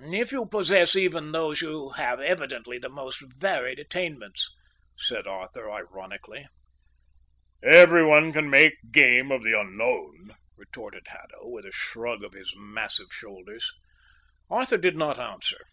[0.00, 4.50] "If you possess even these you have evidently the most varied attainments,"
[4.96, 6.48] said Arthur ironically.
[7.62, 13.12] "Everyone can make game of the unknown," retorted Haddo, with a shrug of his massive
[13.12, 13.70] shoulders.
[14.50, 15.64] Arthur did not answer.